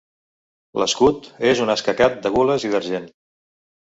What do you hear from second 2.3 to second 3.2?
gules i d'argent.